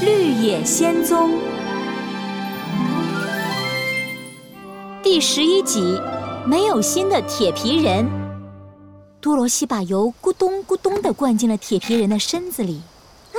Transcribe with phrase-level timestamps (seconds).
[0.00, 1.32] 绿野仙踪》
[5.02, 6.00] 第十一集：
[6.46, 8.08] 没有心的铁皮人。
[9.20, 12.80] 多罗西把油咕咚咕咚地灌进了铁皮人的身子里。
[13.32, 13.38] 啊，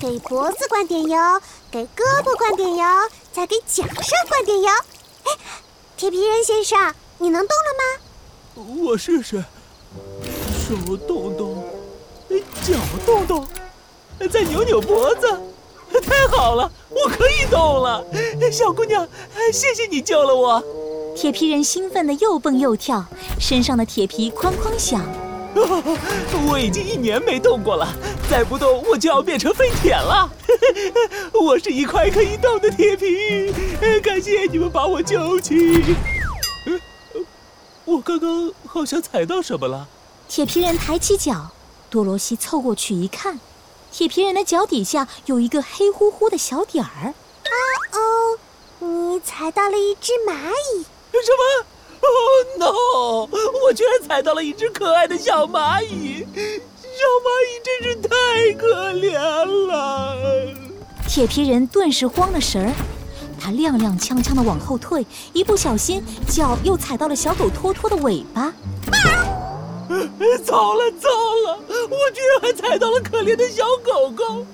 [0.00, 1.16] 给脖子灌点油，
[1.70, 2.84] 给胳膊灌点油，
[3.32, 4.68] 再给脚上灌点油。
[5.26, 5.30] 哎，
[5.96, 8.82] 铁皮人先生，你能动了吗？
[8.82, 9.44] 我试试，
[10.68, 11.64] 手动动，
[12.64, 12.74] 脚
[13.06, 13.46] 动动，
[14.28, 15.40] 再扭扭脖子。
[16.08, 18.04] 太好了，我可以动了，
[18.50, 19.06] 小姑娘，
[19.52, 20.62] 谢谢你救了我。
[21.14, 23.04] 铁皮人兴奋的又蹦又跳，
[23.38, 25.04] 身上的铁皮哐哐响。
[26.48, 27.88] 我已经一年没动过了，
[28.30, 30.30] 再不动我就要变成废铁了。
[31.34, 33.52] 我是一块可以动的铁皮，
[34.00, 35.82] 感谢你们把我救起。
[37.84, 39.88] 我刚刚好像踩到什么了。
[40.28, 41.48] 铁皮人抬起脚，
[41.90, 43.40] 多罗西凑过去一看。
[43.98, 47.08] 铁皮人的脚底下有一个黑乎乎的小点儿。
[47.08, 47.50] 啊
[47.90, 48.38] 哦，
[48.78, 50.84] 你踩到了一只蚂蚁？
[51.14, 51.66] 什么？
[52.00, 52.06] 哦
[52.60, 53.28] no！
[53.64, 56.24] 我居然踩到了一只可爱的小蚂蚁！
[56.80, 59.18] 小蚂蚁真是太可怜
[59.66, 60.16] 了。
[61.08, 62.72] 铁皮人顿时慌了神儿，
[63.40, 68.42] 他踉踉跄跄的往后退，一不小心脚又踩到了小狗托托的尾巴。
[68.42, 68.54] 啊
[70.44, 71.08] 糟了糟
[71.46, 71.57] 了！
[72.18, 74.44] 我居然还踩到了可怜的小狗狗！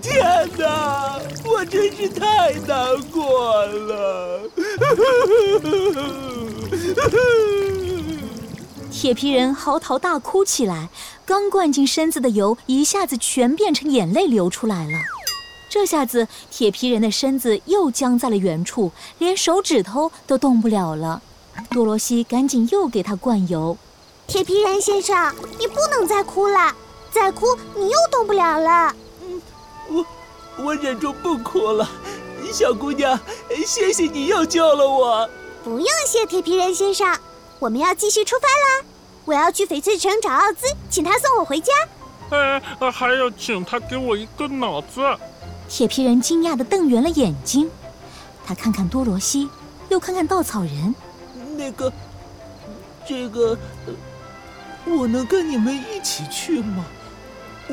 [0.00, 4.40] 天哪，我真是太难过了！
[8.90, 10.88] 铁皮人嚎啕大哭起来，
[11.26, 14.92] 刚灌进身子的油一下子全变成眼泪流出来了。
[15.68, 21.20] 这下子，铁皮人的身子又僵在了原处，连手指头都动不了了。
[21.70, 23.76] 多罗西赶紧又给他灌油。
[24.26, 26.74] 铁皮人先生，你不能再哭了，
[27.12, 28.94] 再哭你又动不了了。
[29.22, 29.42] 嗯，
[29.88, 30.06] 我
[30.64, 31.88] 我忍住不哭了。
[32.52, 33.18] 小姑娘，
[33.66, 35.28] 谢谢你又救了我。
[35.62, 37.16] 不用谢，铁皮人先生，
[37.58, 38.84] 我们要继续出发啦。
[39.24, 41.72] 我要去翡翠城找奥兹，请他送我回家。
[42.30, 45.00] 哎，还要请他给我一个脑子。
[45.68, 47.70] 铁皮人惊讶的瞪圆了眼睛，
[48.44, 49.48] 他看看多罗西，
[49.88, 50.94] 又看看稻草人。
[51.56, 51.92] 那个，
[53.06, 53.56] 这个。
[54.86, 56.84] 我能跟你们一起去吗？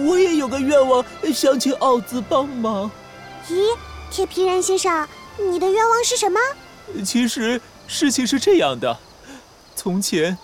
[0.05, 1.03] 我也有个愿望，
[1.33, 2.89] 想请奥兹帮忙。
[3.49, 3.75] 咦，
[4.11, 5.07] 铁皮人先生，
[5.39, 6.39] 你的愿望是什么？
[7.03, 8.97] 其实事情是这样的：
[9.75, 10.37] 从前，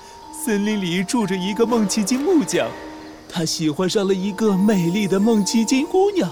[0.43, 2.67] 森林里住着一个梦奇金木匠，
[3.29, 6.31] 他喜欢上了一个美丽的梦奇金姑娘，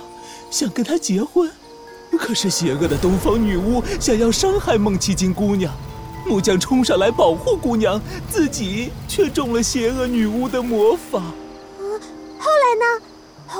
[0.50, 1.50] 想跟她结婚。
[2.20, 5.74] 可是邪恶的东方女巫想要伤害梦奇金姑娘。
[6.26, 8.00] 木匠冲上来保护姑娘，
[8.30, 11.22] 自己却中了邪恶女巫的魔法。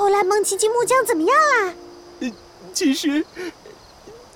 [0.02, 1.72] 嗯，后来梦奇金木匠怎么样啦？
[2.74, 3.24] 其实，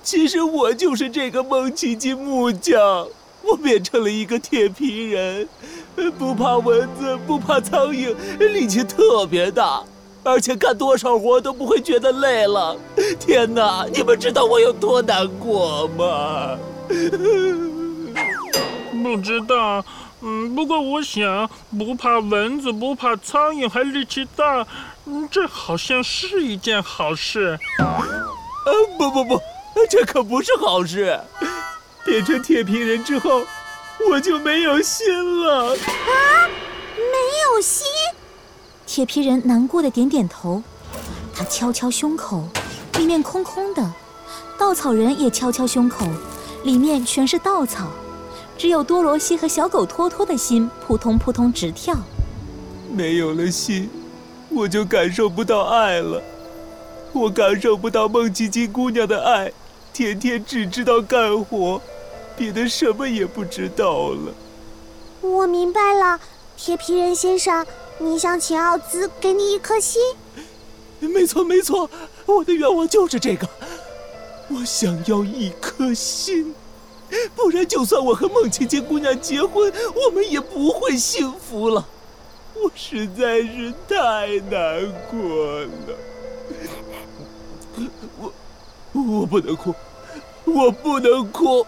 [0.01, 3.09] 其实我就是这个梦奇金木匠。
[3.43, 5.49] 我变成了一个铁皮人，
[6.19, 9.85] 不怕蚊子，不怕苍蝇，力气特别大，
[10.25, 12.77] 而且干多少活都不会觉得累了。
[13.21, 16.59] 天哪，你们知道我有多难过吗？
[19.03, 19.85] 不知道，
[20.21, 24.67] 嗯，不过我想不怕蚊子，不怕苍蝇，还力气大，
[25.05, 27.59] 嗯，这好像是一件好事。
[27.79, 29.41] 呃，不不不，
[29.91, 31.21] 这可不是好事。
[32.05, 33.45] 变成铁皮人之后，
[34.11, 35.75] 我就没有心了。
[35.75, 36.49] 啊，
[36.97, 37.87] 没有心？
[38.87, 40.63] 铁皮人难过的点点头，
[41.35, 42.49] 他敲敲胸口，
[42.95, 43.83] 里面空空的；
[44.57, 46.07] 稻草人也敲敲胸口，
[46.65, 47.89] 里面全是稻草。
[48.59, 51.95] 只有多罗西和小狗托托的心扑通扑通直跳。
[52.91, 53.91] 没有了心，
[54.49, 56.23] 我就感受不到爱了。
[57.13, 59.53] 我感受不到梦琪琪姑娘的爱，
[59.93, 61.81] 天天只知道干活，
[62.37, 64.33] 别的什么也不知道了。
[65.23, 66.21] 我明白了，
[66.57, 67.67] 铁皮人先生，
[67.99, 70.01] 你想请奥兹给你一颗心？
[71.01, 71.89] 没错没错，
[72.27, 73.49] 我的愿望就是这个，
[74.49, 76.55] 我想要一颗心。
[77.35, 81.87] 不然，就算我和孟芊芊姑娘结婚，我们也不会幸福了。
[82.55, 85.69] 我实在是太难过了。
[88.19, 88.33] 我
[88.93, 89.75] 我不能哭，
[90.45, 91.67] 我不能哭。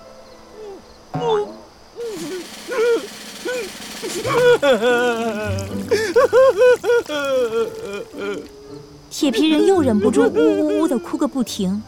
[9.11, 11.83] 铁皮人又忍不住呜呜呜的哭个不停。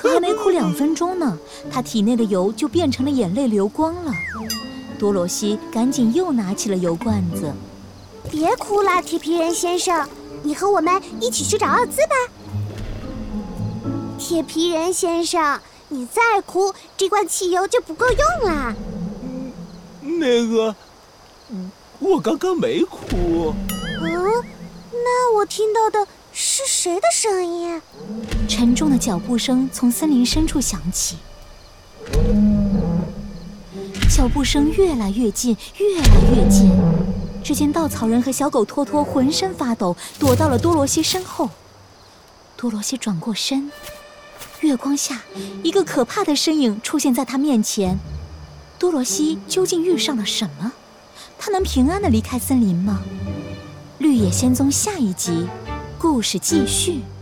[0.00, 1.36] 可还没哭两分钟呢，
[1.70, 4.12] 他体内的油就变成了眼泪流光了。
[4.96, 7.52] 多罗西赶紧又拿起了油罐子。
[8.30, 10.08] 别哭了，铁皮人先生，
[10.42, 12.14] 你和我们一起去找奥兹吧。
[14.18, 18.74] 铁皮人先生，你再哭，这罐汽油就不够用了。
[20.02, 20.74] 那个，
[21.98, 23.54] 我刚刚没哭。
[24.00, 24.44] 嗯，
[24.92, 26.06] 那我听到的
[26.40, 27.82] 是谁的声音？
[28.46, 31.16] 沉重的脚步声从森林深处响起，
[34.08, 36.70] 脚步声越来越近，越来越近。
[37.42, 41.50] 只见稻草人和小狗托托浑身发抖，躲到了多罗西身后。
[42.56, 43.72] 多罗西转过身，
[44.60, 45.22] 月光下，
[45.64, 47.98] 一个可怕的身影出现在他面前。
[48.78, 50.70] 多罗西究竟遇上了什么？
[51.36, 53.00] 他能平安的离开森林吗？
[53.98, 55.48] 绿野仙踪下一集，
[56.18, 57.17] 故事继续。